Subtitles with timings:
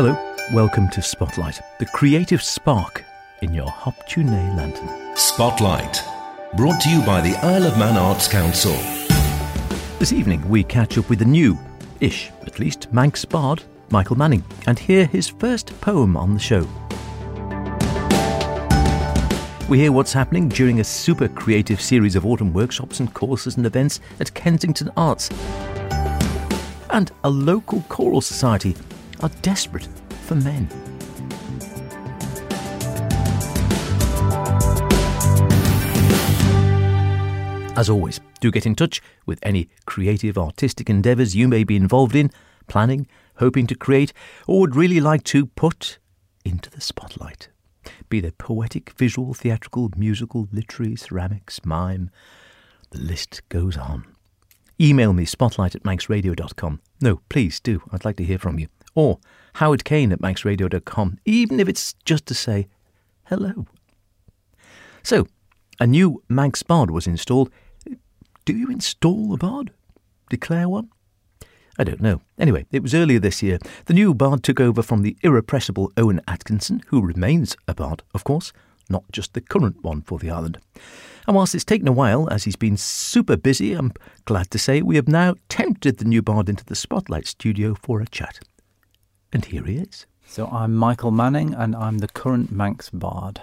[0.00, 0.16] Hello,
[0.52, 3.04] welcome to Spotlight, the creative spark
[3.42, 4.88] in your Hop-tu-naa lantern.
[5.16, 6.00] Spotlight,
[6.56, 8.76] brought to you by the Isle of Man Arts Council.
[9.98, 11.58] This evening we catch up with the new,
[11.98, 16.64] ish at least, Manx bard, Michael Manning, and hear his first poem on the show.
[19.68, 23.66] We hear what's happening during a super creative series of autumn workshops and courses and
[23.66, 25.28] events at Kensington Arts.
[26.90, 28.76] And a local choral society
[29.20, 29.88] are desperate
[30.26, 30.68] for men.
[37.76, 42.16] As always, do get in touch with any creative artistic endeavours you may be involved
[42.16, 42.30] in,
[42.66, 44.12] planning, hoping to create,
[44.48, 45.98] or would really like to put
[46.44, 47.50] into the spotlight.
[48.08, 52.10] Be they poetic, visual, theatrical, musical, literary, ceramics, mime.
[52.90, 54.06] The list goes on.
[54.80, 56.80] Email me spotlight at manxradio.com.
[57.00, 57.82] No, please do.
[57.92, 58.68] I'd like to hear from you.
[58.98, 59.20] Or
[59.54, 62.66] Howard Caine at manxradio.com, even if it's just to say
[63.26, 63.64] hello.
[65.04, 65.28] So,
[65.78, 67.48] a new Manx Bard was installed
[68.44, 69.70] do you install a bard?
[70.30, 70.88] Declare one?
[71.78, 72.22] I don't know.
[72.40, 73.60] Anyway, it was earlier this year.
[73.84, 78.24] The new bard took over from the irrepressible Owen Atkinson, who remains a bard, of
[78.24, 78.52] course,
[78.90, 80.58] not just the current one for the island.
[81.28, 83.92] And whilst it's taken a while, as he's been super busy, I'm
[84.24, 88.00] glad to say we have now tempted the new bard into the Spotlight studio for
[88.00, 88.40] a chat.
[89.32, 90.06] And here he is.
[90.26, 93.40] So I'm Michael Manning, and I'm the current Manx bard.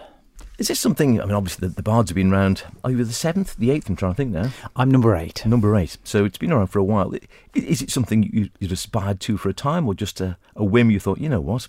[0.57, 1.21] Is this something?
[1.21, 2.63] I mean, obviously the, the bards have been around.
[2.83, 3.89] Are you the seventh, the eighth?
[3.89, 4.49] I'm trying to think now.
[4.75, 5.45] I'm number eight.
[5.45, 5.97] Number eight.
[6.03, 7.13] So it's been around for a while.
[7.53, 10.89] Is it something you, you'd aspired to for a time, or just a, a whim?
[10.89, 11.67] You thought, you know what,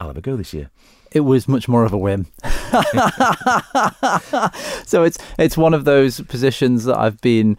[0.00, 0.70] I'll have a go this year.
[1.12, 2.26] It was much more of a whim.
[4.86, 7.58] so it's it's one of those positions that I've been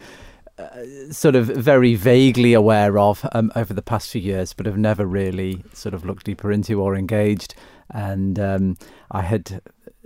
[1.11, 5.05] sort of very vaguely aware of um, over the past few years, but have never
[5.05, 7.55] really sort of looked deeper into or engaged.
[7.89, 8.77] And um,
[9.11, 9.61] I had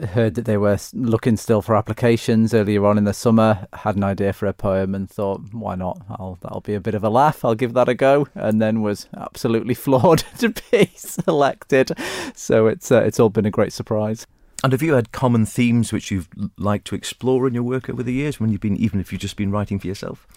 [0.10, 3.68] heard that they were looking still for applications earlier on in the summer.
[3.74, 6.00] Had an idea for a poem and thought, why not?
[6.10, 7.44] I'll, that'll be a bit of a laugh.
[7.44, 8.28] I'll give that a go.
[8.36, 11.92] And then was absolutely floored to be selected.
[12.36, 14.28] So it's uh, it's all been a great surprise.
[14.64, 18.02] And have you had common themes which you've liked to explore in your work over
[18.02, 20.28] the years when you've been, even if you've just been writing for yourself?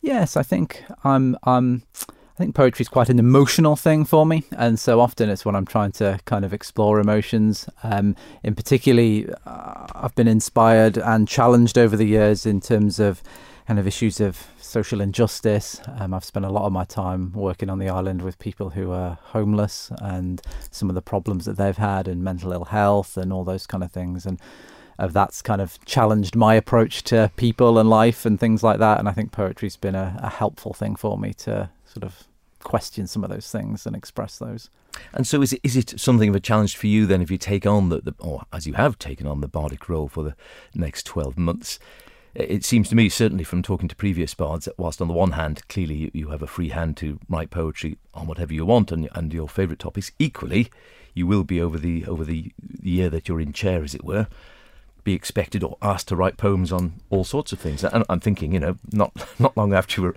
[0.00, 1.36] Yes, I think I'm.
[1.46, 5.54] I think poetry is quite an emotional thing for me, and so often it's when
[5.54, 7.68] I'm trying to kind of explore emotions.
[7.84, 13.22] Um, in particularly, uh, I've been inspired and challenged over the years in terms of
[13.66, 15.80] kind of issues of social injustice.
[15.98, 18.92] Um, I've spent a lot of my time working on the island with people who
[18.92, 23.32] are homeless and some of the problems that they've had, and mental ill health, and
[23.32, 24.40] all those kind of things, and
[24.98, 28.98] of that's kind of challenged my approach to people and life and things like that.
[28.98, 32.28] And I think poetry's been a, a helpful thing for me to sort of
[32.62, 34.70] question some of those things and express those.
[35.12, 37.38] And so, is it is it something of a challenge for you then if you
[37.38, 40.34] take on the, the or as you have taken on the bardic role for the
[40.74, 41.78] next twelve months?
[42.34, 45.32] It seems to me, certainly from talking to previous bards, that whilst on the one
[45.32, 49.08] hand, clearly you have a free hand to write poetry on whatever you want and,
[49.12, 50.68] and your favourite topics, equally,
[51.14, 52.52] you will be over the over the
[52.82, 54.26] year that you're in chair, as it were,
[55.04, 57.84] be expected or asked to write poems on all sorts of things.
[57.84, 60.16] And I'm thinking, you know, not not long after you, were,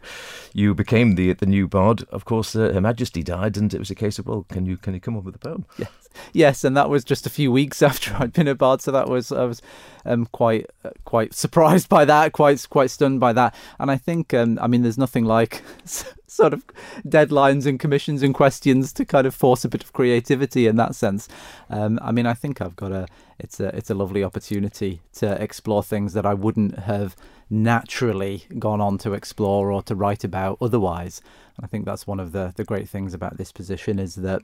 [0.53, 3.91] you became the the new bard, of course, uh, Her Majesty died, and it was
[3.91, 5.65] a case of, well, can you can you come up with a poem?
[5.77, 5.91] Yes,
[6.33, 9.07] yes, and that was just a few weeks after I'd been a bard, so that
[9.07, 9.61] was I was
[10.07, 14.33] um, quite uh, quite surprised by that, quite quite stunned by that, and I think,
[14.33, 15.63] um, I mean, there's nothing like
[16.27, 16.65] sort of
[17.07, 20.93] deadlines and commissions and questions to kind of force a bit of creativity in that
[20.93, 21.27] sense.
[21.69, 23.07] Um, I mean, I think I've got a
[23.39, 27.15] it's a it's a lovely opportunity to explore things that I wouldn't have
[27.49, 31.21] naturally gone on to explore or to write about otherwise.
[31.55, 34.41] And I think that's one of the the great things about this position is that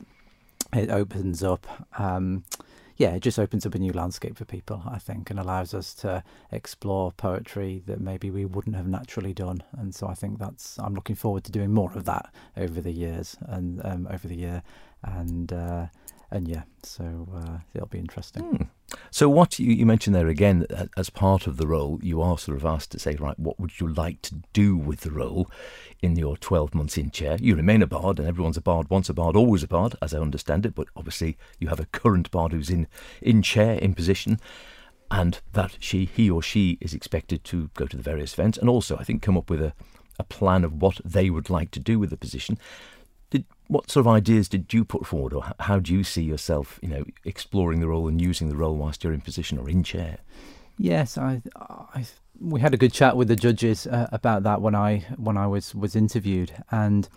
[0.74, 1.68] it opens up.
[2.00, 2.44] Um,
[2.98, 5.94] yeah, it just opens up a new landscape for people, I think, and allows us
[5.96, 9.64] to explore poetry that maybe we wouldn't have naturally done.
[9.78, 12.92] And so I think that's I'm looking forward to doing more of that over the
[12.92, 14.64] years and um, over the year,
[15.04, 15.88] and uh,
[16.32, 18.44] and yeah, so uh, it'll be interesting.
[18.44, 18.64] Hmm.
[19.12, 20.66] So, what you, you, mentioned there again,
[20.98, 23.80] as part of the role, you are sort of asked to say, right, what would
[23.80, 25.50] you like to do with the role
[26.02, 27.38] in your 12 months in chair?
[27.40, 30.14] You remain a bard, and everyone's a bard, once a bard, always a bard, as
[30.14, 32.88] I understand it, but obviously you have a current bard who's in,
[33.22, 34.40] in chair, in position,
[35.12, 38.70] and that she, he or she is expected to go to the various events, and
[38.70, 39.74] also, I think, come up with a,
[40.18, 42.58] a plan of what they would like to do with the position.
[43.34, 46.80] Did, what sort of ideas did you put forward, or how do you see yourself,
[46.84, 49.82] you know, exploring the role and using the role whilst you're in position or in
[49.82, 50.20] chair?
[50.78, 52.06] Yes, I, I
[52.40, 55.48] we had a good chat with the judges uh, about that when I when I
[55.48, 57.10] was was interviewed, and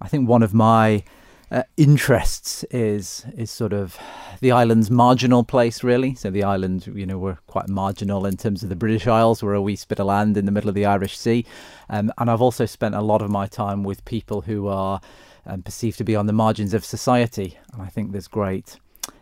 [0.00, 1.04] I think one of my
[1.50, 3.98] uh, interests is is sort of
[4.40, 6.14] the island's marginal place, really.
[6.14, 9.42] So the island, you know, we're quite marginal in terms of the British Isles.
[9.42, 11.44] We're a wee spit of land in the middle of the Irish Sea,
[11.90, 15.00] um, and I've also spent a lot of my time with people who are
[15.48, 18.78] um, perceived to be on the margins of society, and I think there's great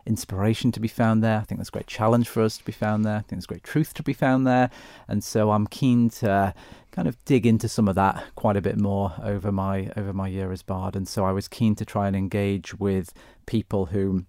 [0.06, 1.38] inspiration to be found there.
[1.38, 3.16] I think there's great challenge for us to be found there.
[3.16, 4.70] I think there's great truth to be found there.
[5.08, 6.54] And so I'm keen to
[6.92, 10.28] kind of dig into some of that quite a bit more over my over my
[10.28, 10.96] year as bard.
[10.96, 13.12] And so I was keen to try and engage with
[13.46, 14.24] people who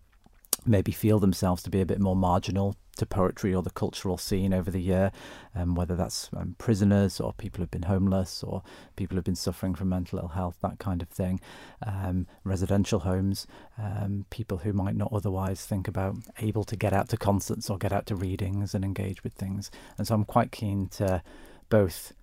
[0.65, 4.53] maybe feel themselves to be a bit more marginal to poetry or the cultural scene
[4.53, 5.11] over the year,
[5.55, 8.63] um, whether that's um, prisoners or people who've been homeless or
[8.95, 11.39] people who've been suffering from mental ill health, that kind of thing,
[11.85, 13.47] um, residential homes,
[13.77, 17.77] um, people who might not otherwise think about able to get out to concerts or
[17.77, 19.71] get out to readings and engage with things.
[19.97, 21.21] And so I'm quite keen to
[21.69, 22.13] both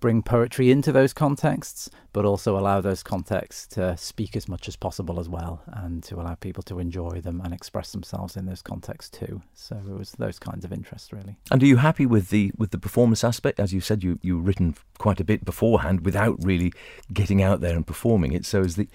[0.00, 4.76] bring poetry into those contexts, but also allow those contexts to speak as much as
[4.76, 8.62] possible as well, and to allow people to enjoy them and express themselves in those
[8.62, 9.42] contexts too.
[9.54, 11.36] So it was those kinds of interests really.
[11.50, 13.60] And are you happy with the with the performance aspect?
[13.60, 16.72] As you said, you you written quite a bit beforehand without really
[17.12, 18.44] getting out there and performing it.
[18.44, 18.88] So is the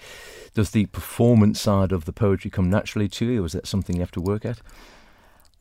[0.54, 3.96] does the performance side of the poetry come naturally to you, or is that something
[3.96, 4.60] you have to work at?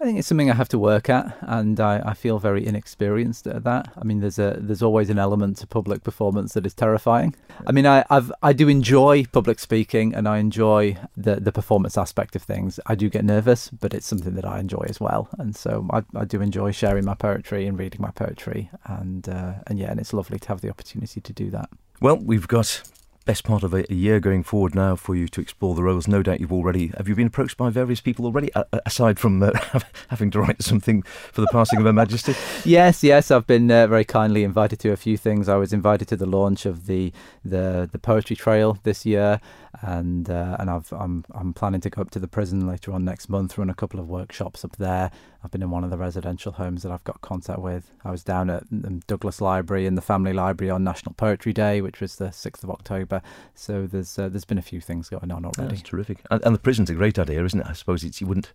[0.02, 3.46] I think it's something I have to work at, and I, I, feel very inexperienced
[3.46, 3.94] at that.
[3.96, 7.36] I mean, there's a there's always an element to public performance that is terrifying.
[7.68, 12.00] I mean, I I've, I do enjoy public speaking, and I enjoy the the performance
[12.00, 12.80] aspect of things.
[12.88, 16.02] I do get nervous, but it's something that I enjoy as well, and so I,
[16.16, 20.00] I do enjoy sharing my poetry and reading my poetry, and uh, and yeah, and
[20.00, 21.70] it's lovely to have the opportunity to do that.
[22.02, 22.82] Well, we've got
[23.26, 26.08] best part of a, year going forward now for you to explore the roles.
[26.08, 29.42] No doubt you've already have you been approached by various people already, uh, aside from
[29.44, 29.52] uh,
[30.10, 32.36] having to write something for the passing of Her Majesty.
[32.70, 35.50] yes, yes, I've been uh, very kindly invited to a few things.
[35.50, 37.12] I was invited to the launch of the
[37.44, 39.40] the, the poetry trail this year,
[39.82, 43.06] and uh, and I've, I'm I'm planning to go up to the prison later on
[43.06, 45.12] next month, run a couple of workshops up there.
[45.44, 47.92] I've been in one of the residential homes that I've got contact with.
[48.04, 51.82] I was down at um, Douglas Library in the Family Library on National Poetry Day,
[51.82, 53.22] which was the sixth of October.
[53.56, 55.76] So there's uh, there's been a few things going on already.
[55.76, 56.22] That's terrific.
[56.30, 57.68] And, and the prison's a great idea, isn't it?
[57.68, 58.52] I suppose it's you wouldn't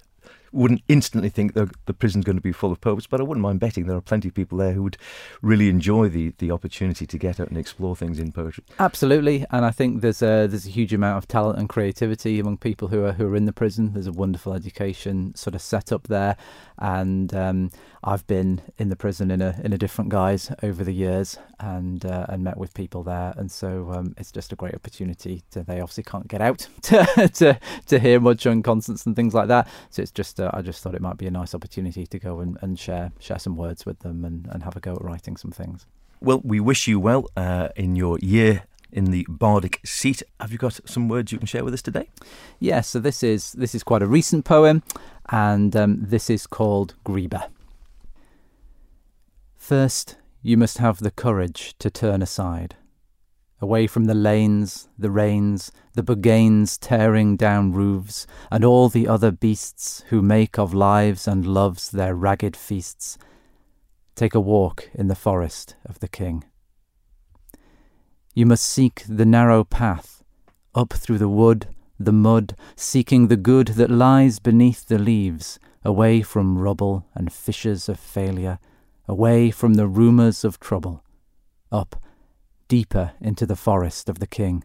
[0.57, 3.43] wouldn't instantly think the, the prison's going to be full of poets, but I wouldn't
[3.43, 4.97] mind betting there are plenty of people there who would
[5.43, 8.65] really enjoy the, the opportunity to get out and explore things in poetry.
[8.79, 12.59] Absolutely, and I think there's a there's a huge amount of talent and creativity among
[12.59, 13.93] people who are who are in the prison.
[13.93, 16.37] There's a wonderful education sort of set up there,
[16.79, 17.71] and um,
[18.09, 22.07] I've been in the prison in a in a different guise over the years, and
[22.07, 25.43] uh, and met with people there, and so um, it's just a great opportunity.
[25.51, 29.35] To, they obviously can't get out to, to to hear much on concerts and things
[29.35, 32.07] like that, so it's just uh, I just thought it might be a nice opportunity
[32.07, 34.95] to go and, and share share some words with them and, and have a go
[34.95, 35.85] at writing some things.
[36.21, 38.63] Well, we wish you well uh, in your year
[38.93, 40.23] in the bardic seat.
[40.39, 42.09] Have you got some words you can share with us today?
[42.21, 42.29] Yes.
[42.61, 44.85] Yeah, so this is this is quite a recent poem,
[45.31, 47.49] and um, this is called Greeba.
[49.67, 52.77] First, you must have the courage to turn aside
[53.61, 59.33] away from the lanes, the rains, the bugganes tearing down roofs, and all the other
[59.33, 63.19] beasts who make of lives and loves their ragged feasts.
[64.15, 66.45] Take a walk in the forest of the king.
[68.35, 70.23] You must seek the narrow path,
[70.77, 76.23] up through the wood, the mud, seeking the good that lies beneath the leaves, away
[76.23, 78.61] from rubble and fissures of failure,
[79.09, 81.05] away from the rumours of trouble,
[81.71, 81.97] up
[82.69, 84.65] deeper into the forest of the king.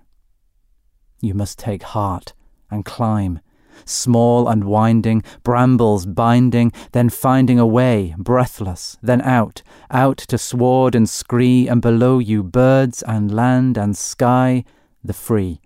[1.22, 2.34] You must take heart
[2.70, 3.40] and climb,
[3.86, 10.96] small and winding, brambles binding, then finding a way, breathless, then out, out to sward
[10.96, 14.64] and scree, and below you birds and land and sky,
[15.04, 15.62] the free.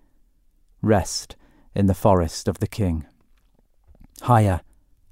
[0.82, 1.36] Rest
[1.74, 3.06] in the forest of the king.
[4.22, 4.60] Higher,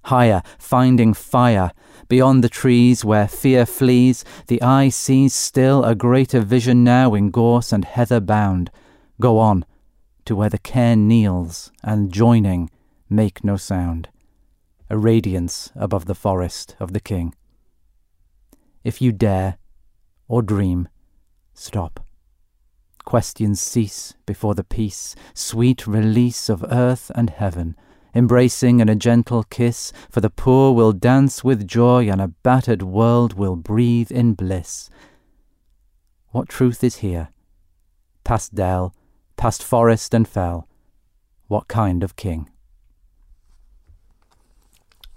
[0.05, 1.73] higher, finding fire,
[2.09, 7.31] Beyond the trees where fear flees, the eye sees still a greater vision now in
[7.31, 8.71] gorse and heather bound.
[9.21, 9.65] Go on
[10.25, 12.71] to where the cairn kneels, and joining,
[13.11, 14.09] make no sound.
[14.91, 17.35] A radiance above the forest of the king.
[18.83, 19.59] If you dare,
[20.29, 20.89] or dream,
[21.53, 22.05] stop.
[23.05, 27.77] Questions cease before the peace, sweet release of earth and heaven
[28.15, 32.83] embracing and a gentle kiss, for the poor will dance with joy and a battered
[32.83, 34.91] world will breathe in bliss.
[36.31, 37.29] What truth is here?
[38.25, 38.95] Past dell,
[39.37, 40.69] past forest and fell,
[41.49, 42.49] what kind of king?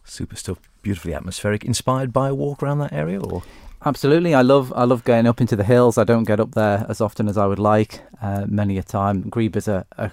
[0.04, 1.66] Super stuff, beautifully atmospheric.
[1.66, 3.44] Inspired by a walk around that area, or
[3.86, 5.98] Absolutely, I love I love going up into the hills.
[5.98, 8.02] I don't get up there as often as I would like.
[8.22, 10.12] Uh, many a time, Greeb is a, a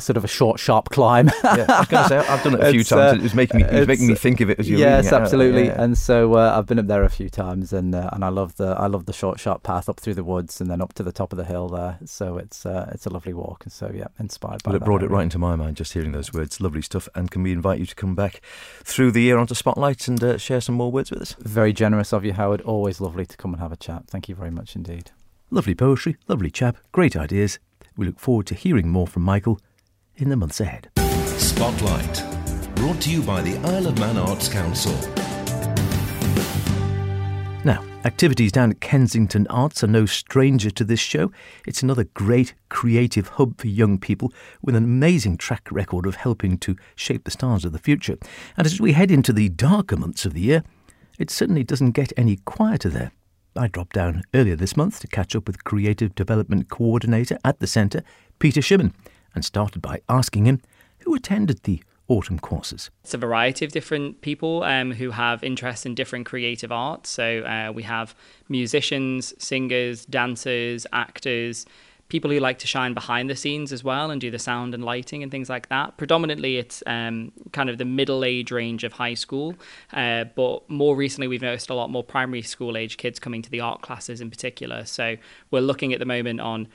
[0.00, 1.30] sort of a short, sharp climb.
[1.44, 3.12] yeah, I was going to say I've done it a few It's, times.
[3.14, 5.04] uh, it was making me it was making me think of it as you yes,
[5.04, 5.22] reading it out.
[5.22, 5.66] absolutely.
[5.66, 5.82] Yeah.
[5.82, 8.56] And so uh, I've been up there a few times, and uh, and I love
[8.56, 11.02] the I love the short, sharp path up through the woods and then up to
[11.02, 11.98] the top of the hill there.
[12.04, 14.84] So it's uh, it's a lovely walk, and so yeah, inspired by Well, it that
[14.84, 16.60] brought it right into my mind just hearing those words.
[16.60, 17.08] Lovely stuff.
[17.14, 18.40] And can we invite you to come back
[18.84, 21.34] through the year onto Spotlight and uh, share some more words with us?
[21.38, 22.60] Very generous of you, Howard.
[22.62, 24.04] Always lovely to come and have a chat.
[24.08, 25.10] Thank you very much indeed.
[25.50, 27.58] Lovely poetry, lovely chap, great ideas.
[27.96, 29.60] We look forward to hearing more from Michael
[30.20, 30.90] in the months ahead.
[31.38, 32.24] Spotlight.
[32.76, 34.92] Brought to you by the Isle of Man Arts Council.
[37.64, 41.30] Now, activities down at Kensington Arts are no stranger to this show.
[41.66, 46.56] It's another great creative hub for young people with an amazing track record of helping
[46.58, 48.16] to shape the stars of the future.
[48.56, 50.64] And as we head into the darker months of the year,
[51.18, 53.12] it certainly doesn't get any quieter there.
[53.56, 57.66] I dropped down earlier this month to catch up with Creative Development Coordinator at the
[57.66, 58.02] Centre,
[58.38, 58.94] Peter Shimmin,
[59.34, 60.60] and started by asking him
[61.00, 62.90] who attended the autumn courses.
[63.04, 67.08] It's a variety of different people um, who have interest in different creative arts.
[67.08, 68.14] So uh, we have
[68.48, 71.66] musicians, singers, dancers, actors,
[72.10, 74.84] people who like to shine behind the scenes as well and do the sound and
[74.84, 75.96] lighting and things like that.
[75.96, 79.54] Predominantly, it's um, kind of the middle age range of high school,
[79.92, 83.50] uh, but more recently, we've noticed a lot more primary school age kids coming to
[83.50, 84.84] the art classes in particular.
[84.84, 85.16] So
[85.52, 86.66] we're looking at the moment on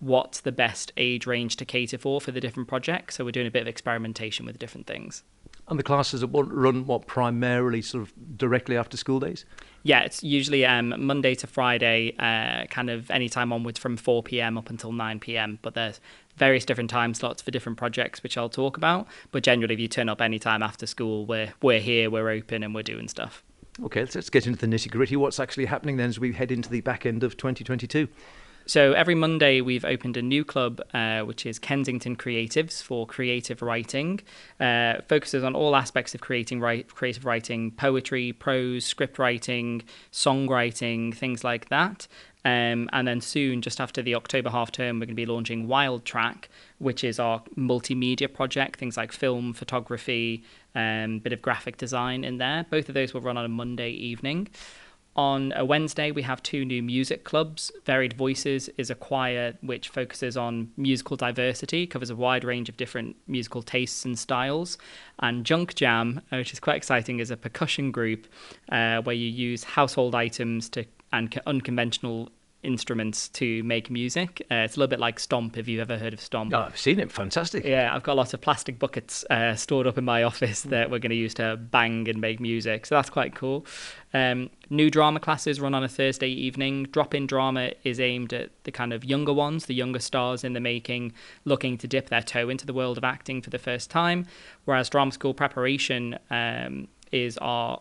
[0.00, 3.16] what's the best age range to cater for for the different projects.
[3.16, 5.22] So we're doing a bit of experimentation with different things.
[5.68, 9.44] And the classes are run what primarily sort of directly after school days?
[9.84, 14.22] Yeah, it's usually um, Monday to Friday, uh, kind of any time onwards from 4
[14.24, 14.58] p.m.
[14.58, 15.60] up until 9 p.m.
[15.62, 16.00] But there's
[16.36, 19.06] various different time slots for different projects, which I'll talk about.
[19.30, 22.64] But generally, if you turn up any time after school, we're we're here, we're open,
[22.64, 23.44] and we're doing stuff.
[23.80, 25.14] Okay, let's, let's get into the nitty gritty.
[25.16, 28.08] What's actually happening then as we head into the back end of 2022?
[28.70, 33.62] So every Monday we've opened a new club, uh, which is Kensington Creatives for creative
[33.62, 34.20] writing.
[34.60, 36.60] Uh, focuses on all aspects of creating
[36.94, 42.06] creative writing, poetry, prose, script writing, songwriting, things like that.
[42.44, 45.66] Um, and then soon, just after the October half term, we're going to be launching
[45.66, 46.48] Wild Track,
[46.78, 50.44] which is our multimedia project, things like film, photography,
[50.76, 52.64] um, a bit of graphic design in there.
[52.70, 54.46] Both of those will run on a Monday evening.
[55.16, 57.72] On a Wednesday, we have two new music clubs.
[57.84, 62.76] Varied Voices is a choir which focuses on musical diversity, covers a wide range of
[62.76, 64.78] different musical tastes and styles.
[65.18, 68.28] And Junk Jam, uh, which is quite exciting, is a percussion group
[68.70, 72.30] uh, where you use household items to and unconventional
[72.62, 74.42] instruments to make music.
[74.50, 76.52] Uh, it's a little bit like Stomp, if you've ever heard of Stomp.
[76.54, 77.10] Oh, I've seen it.
[77.10, 77.64] Fantastic.
[77.64, 80.98] Yeah, I've got lots of plastic buckets uh, stored up in my office that we're
[80.98, 82.86] going to use to bang and make music.
[82.86, 83.66] So that's quite cool.
[84.12, 86.84] Um, new drama classes run on a Thursday evening.
[86.84, 90.52] Drop in drama is aimed at the kind of younger ones, the younger stars in
[90.52, 91.12] the making,
[91.44, 94.26] looking to dip their toe into the world of acting for the first time.
[94.64, 97.80] Whereas drama school preparation um, is our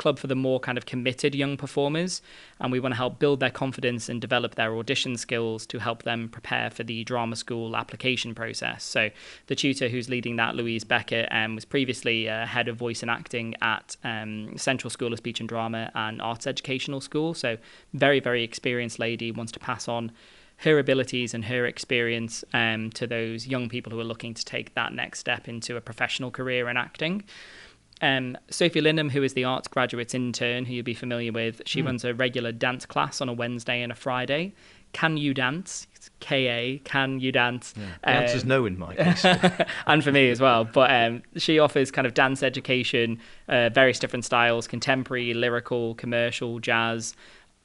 [0.00, 2.22] club for the more kind of committed young performers
[2.58, 6.04] and we want to help build their confidence and develop their audition skills to help
[6.04, 8.82] them prepare for the drama school application process.
[8.82, 9.10] So
[9.48, 13.10] the tutor who's leading that louise beckett um, was previously uh, head of voice and
[13.10, 17.34] acting at um, central school of speech and drama and arts educational school.
[17.34, 17.58] So
[17.92, 20.12] very very experienced lady wants to pass on
[20.58, 24.74] her abilities and her experience um, to those young people who are looking to take
[24.74, 27.24] that next step into a professional career in acting
[28.02, 31.82] um, Sophie Lindham, who is the arts graduates intern, who you'll be familiar with, she
[31.82, 34.52] runs a regular dance class on a Wednesday and a Friday.
[34.92, 35.86] Can you dance?
[35.94, 37.72] It's K-A, can you dance?
[37.72, 39.24] The answer's Um, no in my case.
[39.86, 40.64] and for me as well.
[40.64, 46.58] But um, she offers kind of dance education, uh, various different styles contemporary, lyrical, commercial,
[46.58, 47.14] jazz,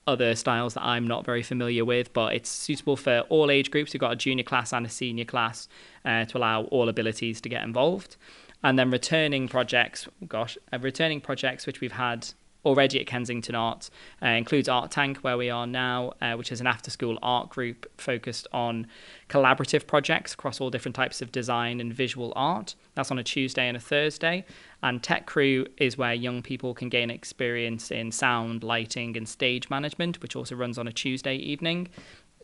[0.06, 2.14] other styles that I'm not very familiar with.
[2.14, 3.94] But it's suitable for all age groups.
[3.94, 5.68] We've got a junior class and a senior class
[6.04, 8.18] uh, to allow all abilities to get involved.
[8.66, 12.30] And then returning projects, gosh, uh, returning projects which we've had
[12.66, 13.92] already at Kensington Arts
[14.24, 17.50] uh, includes Art Tank, where we are now, uh, which is an after school art
[17.50, 18.88] group focused on
[19.30, 22.74] collaborative projects across all different types of design and visual art.
[22.96, 24.44] That's on a Tuesday and a Thursday.
[24.82, 29.70] And Tech Crew is where young people can gain experience in sound, lighting, and stage
[29.70, 31.90] management, which also runs on a Tuesday evening.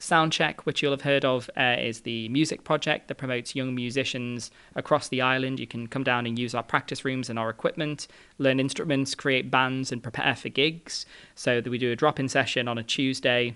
[0.01, 4.49] Soundcheck, which you'll have heard of, uh, is the music project that promotes young musicians
[4.75, 5.59] across the island.
[5.59, 8.07] You can come down and use our practice rooms and our equipment,
[8.39, 11.05] learn instruments, create bands, and prepare for gigs.
[11.35, 13.55] So that we do a drop-in session on a Tuesday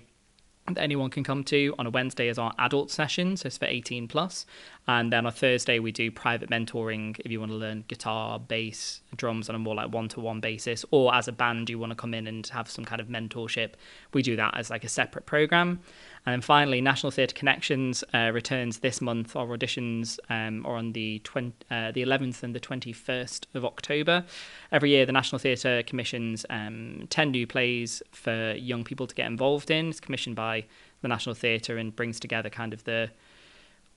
[0.74, 3.66] that anyone can come to on a Wednesday is our adult session, so it's for
[3.66, 4.46] 18 plus.
[4.88, 9.00] And then on Thursday, we do private mentoring if you want to learn guitar, bass,
[9.16, 11.90] drums on a more like one to one basis, or as a band, you want
[11.90, 13.72] to come in and have some kind of mentorship.
[14.12, 15.80] We do that as like a separate program.
[16.26, 19.36] And then finally, National Theatre Connections uh, returns this month.
[19.36, 24.24] Our auditions um, are on the 20, uh, the 11th and the 21st of October.
[24.72, 29.28] Every year, the National Theatre commissions um, 10 new plays for young people to get
[29.28, 29.90] involved in.
[29.90, 30.64] It's commissioned by
[31.00, 33.10] the National Theatre and brings together kind of the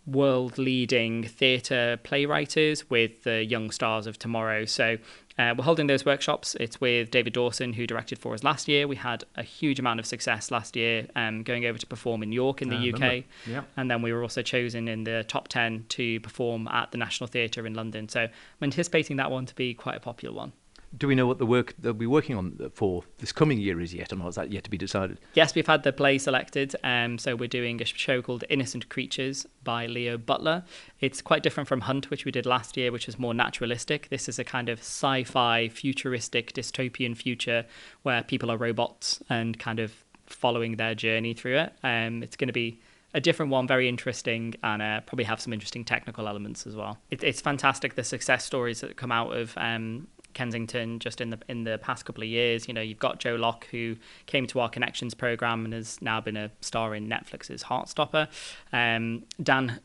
[0.05, 4.65] world leading theatre playwriters with the young stars of tomorrow.
[4.65, 4.98] So
[5.39, 6.53] uh, we're holding those workshops.
[6.60, 8.89] It's with David Dawson, who directed for us last year.
[8.89, 12.34] We had a huge amount of success last year um, going over to perform in
[12.34, 13.24] York in the I UK.
[13.48, 13.62] Yeah.
[13.77, 17.27] And then we were also chosen in the top 10 to perform at the National
[17.27, 18.10] Theatre in London.
[18.10, 18.31] So I'm
[18.62, 20.51] anticipating that one to be quite a popular one.
[20.98, 23.93] Do we know what the work they'll be working on for this coming year is
[23.93, 24.29] yet, or not?
[24.29, 25.19] Is that yet to be decided?
[25.34, 26.75] Yes, we've had the play selected.
[26.84, 30.63] Um, so we're doing a show called Innocent Creatures by Leo Butler.
[31.00, 34.10] It's quite different from Hunt, which we did last year, which is more naturalistic.
[34.10, 37.65] This is a kind of sci-fi, futuristic, dystopian future
[38.01, 39.93] where people are robots and kind of
[40.25, 41.74] following their journey through it.
[41.84, 42.79] Um, it's going to be
[43.13, 46.98] a different one, very interesting, and uh, probably have some interesting technical elements as well.
[47.10, 51.39] It, it's fantastic the success stories that come out of um, Kensington just in the
[51.48, 52.67] in the past couple of years.
[52.67, 53.95] You know, you've got Joe Locke who
[54.25, 58.27] came to our Connections program and has now been a star in Netflix's Heartstopper.
[58.71, 59.79] Um, Dan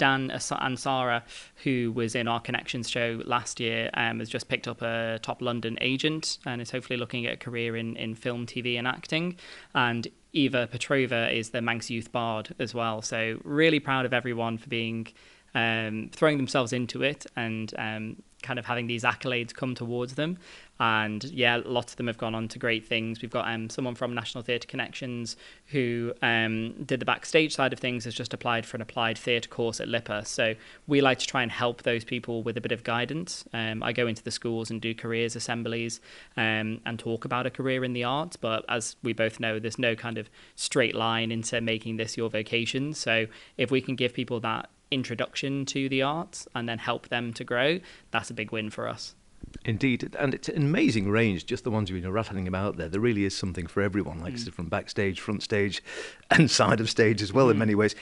[0.00, 1.22] Dan Ansara,
[1.56, 5.42] who was in our Connections show last year, um, has just picked up a top
[5.42, 9.36] London agent and is hopefully looking at a career in, in film, TV, and acting.
[9.74, 13.02] And Eva Petrova is the Manx Youth Bard as well.
[13.02, 15.06] So, really proud of everyone for being
[15.54, 20.38] um, throwing themselves into it and um, kind of having these accolades come towards them.
[20.80, 23.20] And yeah, lots of them have gone on to great things.
[23.20, 27.78] We've got um, someone from National Theatre Connections who um, did the backstage side of
[27.78, 30.24] things, has just applied for an applied theatre course at LIPA.
[30.24, 30.54] So
[30.86, 33.44] we like to try and help those people with a bit of guidance.
[33.52, 36.00] Um, I go into the schools and do careers assemblies
[36.38, 38.36] um, and talk about a career in the arts.
[38.36, 42.30] But as we both know, there's no kind of straight line into making this your
[42.30, 42.94] vocation.
[42.94, 43.26] So
[43.58, 47.44] if we can give people that introduction to the arts and then help them to
[47.44, 47.80] grow,
[48.10, 49.14] that's a big win for us.
[49.64, 51.44] Indeed, and it's an amazing range.
[51.46, 52.88] Just the ones you've been rattling about there.
[52.88, 54.52] There really is something for everyone, like mm.
[54.52, 55.82] from backstage, front stage,
[56.30, 57.48] and side of stage as well.
[57.48, 57.52] Mm.
[57.52, 57.94] In many ways,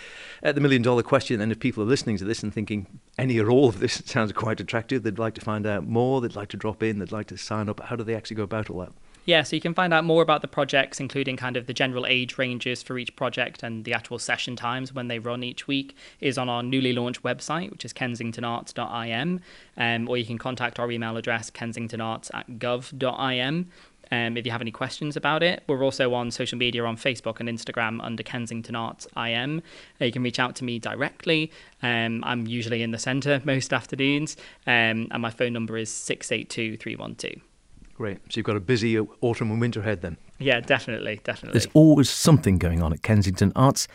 [0.42, 1.40] uh, the million dollar question.
[1.40, 4.32] And if people are listening to this and thinking any or all of this sounds
[4.32, 6.20] quite attractive, they'd like to find out more.
[6.20, 6.98] They'd like to drop in.
[6.98, 7.80] They'd like to sign up.
[7.80, 8.92] How do they actually go about all that?
[9.24, 12.06] Yeah, so you can find out more about the projects, including kind of the general
[12.06, 15.94] age ranges for each project and the actual session times when they run each week,
[16.20, 19.40] is on our newly launched website, which is kensingtonarts.im,
[19.76, 23.68] um, or you can contact our email address, kensingtonarts at gov.im.
[24.10, 27.40] Um, if you have any questions about it, we're also on social media on Facebook
[27.40, 29.62] and Instagram under Kensington Arts IM.
[30.00, 31.52] Uh, you can reach out to me directly.
[31.82, 36.78] Um, I'm usually in the centre most afternoons, um, and my phone number is 682
[36.78, 37.47] 312.
[37.98, 38.18] Great.
[38.28, 40.18] So you've got a busy autumn and winter ahead then.
[40.38, 41.58] Yeah, definitely, definitely.
[41.58, 43.88] There's always something going on at Kensington Arts.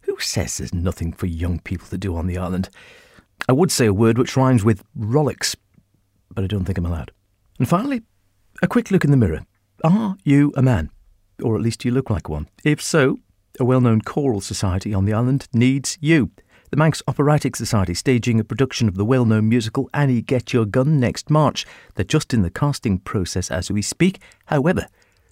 [0.00, 2.68] Who says there's nothing for young people to do on the island?
[3.48, 5.54] I would say a word which rhymes with rollicks,
[6.34, 7.12] but I don't think I'm allowed.
[7.60, 8.02] And finally,
[8.62, 9.46] a quick look in the mirror.
[9.84, 10.90] Are you a man?
[11.40, 12.48] Or at least you look like one.
[12.64, 13.20] If so,
[13.60, 16.32] a well known choral society on the island needs you
[16.70, 20.64] the Manx Operatic Society staging a production of the well known musical Annie Get Your
[20.64, 21.64] Gun next March.
[21.94, 24.20] They're just in the casting process as we speak.
[24.46, 24.88] However,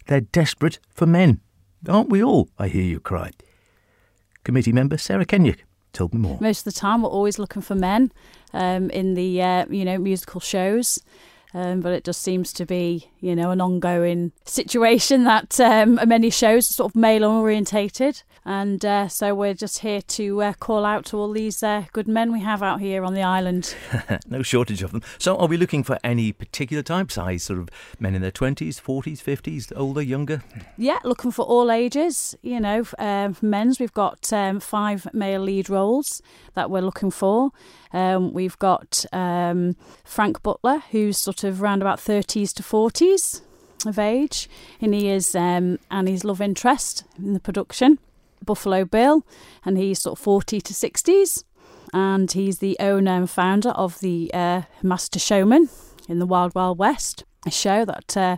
[0.07, 1.41] they're desperate for men.
[1.89, 2.49] Aren't we all?
[2.59, 3.31] I hear you cry.
[4.45, 5.61] Committee member Sarah Kenyuk
[5.93, 6.39] told me more.
[6.41, 8.13] Most of the time, we're always looking for men
[8.53, 11.01] um, in the uh, you know musical shows.
[11.57, 16.29] Um, but it just seems to be, you know, an ongoing situation that um, many
[16.29, 18.25] shows are sort of male orientated.
[18.47, 22.07] And uh, so we're just here to uh, call out to all these uh, good
[22.07, 23.75] men we have out here on the island.
[24.29, 25.03] no shortage of them.
[25.19, 28.81] So are we looking for any particular type size, sort of men in their 20s,
[28.81, 30.43] 40s, 50s, older, younger?
[30.77, 32.37] Yeah, looking for all ages.
[32.43, 36.21] You know, um, men's, we've got um, five male lead roles
[36.53, 37.51] that we're looking for.
[37.93, 43.41] Um, we've got um, Frank Butler, who's sort of around about 30s to 40s
[43.87, 44.49] of age,
[44.81, 47.99] and he is um, Annie's love interest in the production.
[48.45, 49.27] Buffalo Bill,
[49.65, 51.45] and he's sort of 40 to 60s.
[51.93, 55.69] And he's the owner and founder of the uh, Master Showman
[56.09, 58.37] in the Wild Wild West, a show that uh,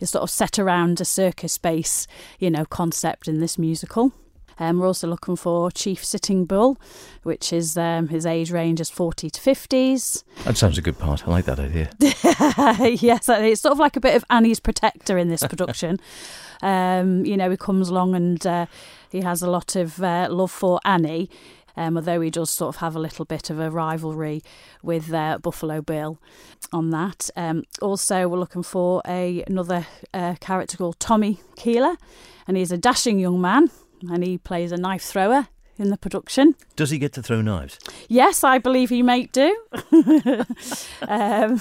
[0.00, 2.06] is sort of set around a circus space,
[2.38, 4.12] you know, concept in this musical.
[4.58, 6.78] Um, we're also looking for Chief Sitting Bull,
[7.22, 10.24] which is um, his age range is 40 to 50s.
[10.44, 11.26] That sounds a good part.
[11.26, 11.90] I like that idea.
[12.00, 15.98] yes, it's sort of like a bit of Annie's protector in this production.
[16.62, 18.66] um, you know, he comes along and uh,
[19.10, 21.28] he has a lot of uh, love for Annie.
[21.76, 24.42] Um, although he does sort of have a little bit of a rivalry
[24.82, 26.18] with uh, Buffalo Bill
[26.72, 27.30] on that.
[27.34, 31.96] Um, also, we're looking for a another uh, character called Tommy Keeler,
[32.46, 33.70] and he's a dashing young man,
[34.10, 36.54] and he plays a knife thrower in the production.
[36.76, 37.78] Does he get to throw knives?
[38.06, 39.56] Yes, I believe he may do.
[41.08, 41.60] um,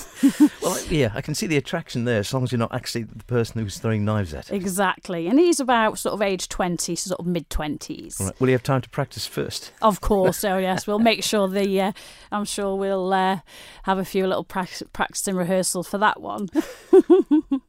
[0.61, 3.23] Well, yeah, I can see the attraction there as long as you're not actually the
[3.23, 4.51] person who's throwing knives at.
[4.51, 8.17] exactly, and he's about sort of age twenty, sort of mid twenties.
[8.19, 8.37] Right.
[8.39, 9.71] Will he have time to practice first?
[9.81, 11.81] Of course, oh yes, we'll make sure the.
[11.81, 11.91] Uh,
[12.33, 13.39] I'm sure we'll uh,
[13.83, 16.49] have a few little prac- practice and rehearsal for that one.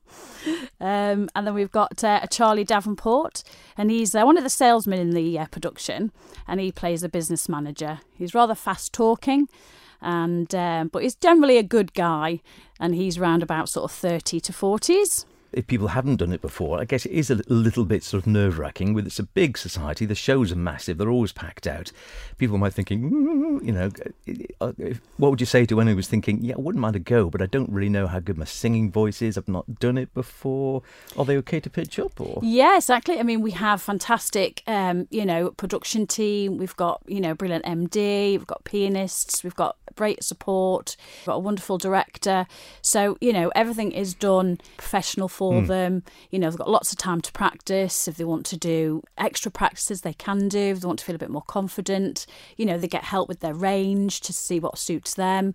[0.81, 3.43] um, and then we've got uh, Charlie Davenport,
[3.77, 6.13] and he's uh, one of the salesmen in the uh, production,
[6.47, 8.01] and he plays a business manager.
[8.17, 9.49] He's rather fast talking,
[10.01, 12.41] and um, but he's generally a good guy,
[12.81, 15.27] and he's round about sort of thirty to forties.
[15.53, 18.27] If people haven't done it before, I guess it is a little bit sort of
[18.27, 18.95] nerve wracking.
[18.95, 21.93] With it's a big society, the shows are massive, they're always packed out.
[22.39, 23.91] People might thinking, "Mm," you know,
[24.61, 24.73] uh,
[25.19, 27.29] what would you say to anyone who was thinking, yeah, I wouldn't mind a go,
[27.29, 29.37] but I don't really know how good my singing voice is.
[29.37, 30.83] I've not done it before.
[31.17, 32.41] Are they okay to pitch up or?
[32.43, 33.19] Yeah, exactly.
[33.19, 36.57] I mean, we have fantastic, um, you know, production team.
[36.57, 38.33] We've got, you know, brilliant MD.
[38.33, 39.43] We've got pianists.
[39.45, 40.97] We've got great support.
[41.21, 42.47] We've got a wonderful director.
[42.81, 46.03] So, you know, everything is done professional for them.
[46.31, 48.07] You know, they've got lots of time to practice.
[48.07, 50.59] If they want to do extra practices, they can do.
[50.59, 52.27] If they want to feel a bit more confident,
[52.57, 55.55] you know, they get help with their range to see what suits them.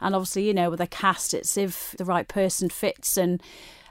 [0.00, 3.42] And obviously, you know, with a cast, it's if the right person fits and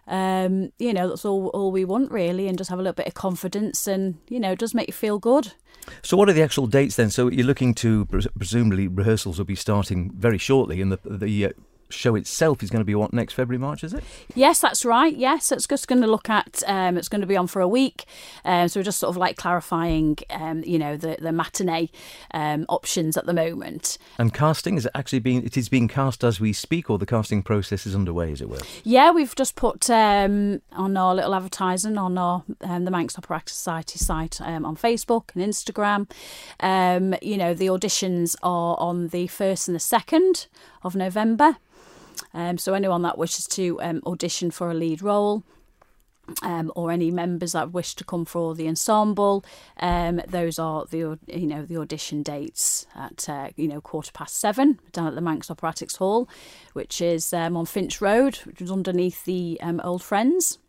[0.08, 3.08] um, you know, that's all all we want really, and just have a little bit
[3.08, 5.54] of confidence, and you know, it does make you feel good.
[6.02, 7.10] So, what are the actual dates then?
[7.10, 11.50] So, you're looking to presumably rehearsals will be starting very shortly, and the the uh,
[11.90, 14.04] show itself is going to be what next February, March, is it?
[14.36, 15.16] Yes, that's right.
[15.16, 16.64] Yes, it's just going to look at.
[16.68, 18.06] Um, it's going to be on for a week,
[18.46, 21.90] um, so we're just sort of like clarifying, um, you know, the the matinee
[22.34, 23.98] um, options at the moment.
[24.18, 27.06] And casting is it actually being it is being cast as we speak, or the
[27.06, 28.60] casting process is underway, as it were.
[28.84, 33.50] Yeah, we've just put um, on our little advertising on our um, the Manx Operatic
[33.50, 36.10] Society site um, on Facebook and Instagram.
[36.60, 40.48] Um, you know, the auditions are on the first and the second
[40.84, 41.58] of November.
[42.34, 45.44] Um, so anyone that wishes to um, audition for a lead role.
[46.42, 49.46] Um, or any members that wish to come for the ensemble,
[49.80, 54.38] um, those are the you know the audition dates at uh, you know quarter past
[54.38, 56.28] seven down at the Manx Operatics Hall,
[56.74, 60.60] which is um, on Finch Road, which is underneath the um, Old Friends.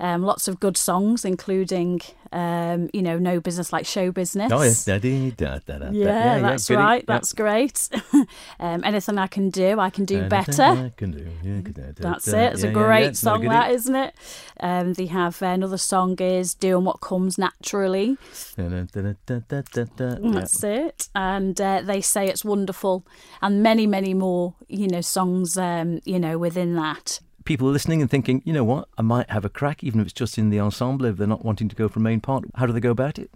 [0.00, 2.00] Um, lots of good songs, including
[2.32, 4.50] um, you know No Business Like Show Business.
[4.50, 5.90] Oh yes, Da-dee, da, da, da, da.
[5.92, 6.78] Yeah, that's goody.
[6.80, 7.04] right.
[7.06, 7.14] Yeah.
[7.14, 7.88] That's great.
[8.60, 10.62] um, anything I can do, I can do da, better.
[10.62, 12.54] I can do, yeah, da, da, That's it.
[12.54, 14.14] It's Yeah, a great yeah, no song, that isn't it?
[14.58, 18.18] Um, they have uh, another song is "Doing What Comes Naturally."
[18.56, 20.16] Da, da, da, da, da, da, da.
[20.20, 20.30] Yeah.
[20.32, 21.08] That's it.
[21.14, 23.06] And uh, they say it's wonderful,
[23.40, 24.54] and many, many more.
[24.66, 25.56] You know, songs.
[25.56, 27.20] Um, you know, within that.
[27.44, 30.06] People are listening and thinking, you know what, I might have a crack, even if
[30.06, 31.06] it's just in the ensemble.
[31.06, 33.30] If they're not wanting to go for main part, how do they go about it?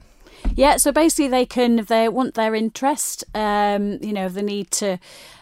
[0.54, 4.42] Yeah, so basically they can, if they want their interest, um, you know, if they
[4.42, 4.98] need to,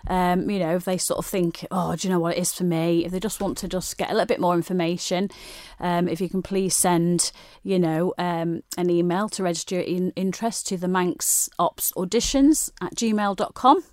[0.09, 2.53] um, you know, if they sort of think, oh, do you know what it is
[2.53, 3.05] for me?
[3.05, 5.31] If they just want to just get a little bit more information,
[5.81, 7.31] um, if you can please send,
[7.63, 12.95] you know, um, an email to register in- interest to the Manx Ops Auditions at
[12.95, 13.85] gmail.com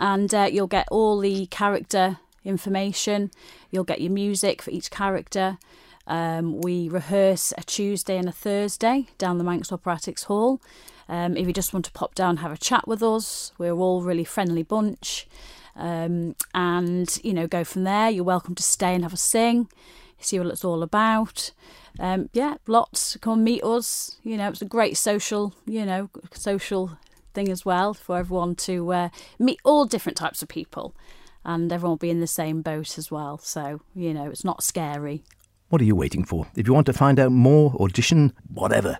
[0.00, 3.30] and uh, you'll get all the character information.
[3.70, 5.58] You'll get your music for each character.
[6.06, 10.60] Um, we rehearse a Tuesday and a Thursday down the Manx Operatics Hall.
[11.08, 14.02] Um, if you just want to pop down, have a chat with us, we're all
[14.02, 15.26] really friendly bunch.
[15.76, 18.08] Um, and you know, go from there.
[18.10, 19.68] You're welcome to stay and have a sing,
[20.20, 21.50] see what it's all about.
[21.98, 23.16] Um, yeah, lots.
[23.20, 24.16] Come meet us.
[24.22, 26.98] You know, it's a great social, you know, social
[27.34, 30.94] thing as well for everyone to uh, meet all different types of people,
[31.44, 33.38] and everyone will be in the same boat as well.
[33.38, 35.24] So you know, it's not scary.
[35.68, 36.46] What are you waiting for?
[36.54, 38.98] If you want to find out more, audition, whatever,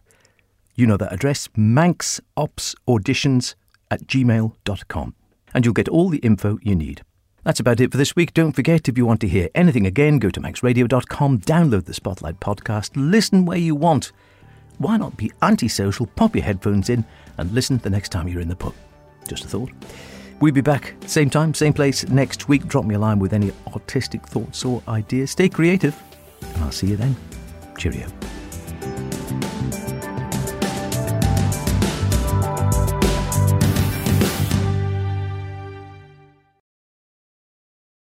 [0.74, 3.54] you know that address, manxopsauditions
[3.90, 5.14] at gmail.com.
[5.52, 7.02] And you'll get all the info you need.
[7.44, 8.32] That's about it for this week.
[8.34, 12.40] Don't forget, if you want to hear anything again, go to manxradio.com, download the Spotlight
[12.40, 14.12] podcast, listen where you want.
[14.78, 17.04] Why not be antisocial, pop your headphones in,
[17.38, 18.74] and listen the next time you're in the pub?
[19.28, 19.70] Just a thought.
[20.40, 22.66] We'll be back same time, same place next week.
[22.66, 25.30] Drop me a line with any artistic thoughts or ideas.
[25.30, 26.00] Stay creative,
[26.42, 27.16] and I'll see you then.
[27.78, 28.06] Cheerio.